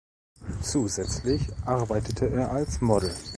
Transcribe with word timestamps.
Zusätzlich 0.63 1.43
arbeitete 1.63 2.27
er 2.31 2.49
als 2.49 2.81
Model. 2.81 3.13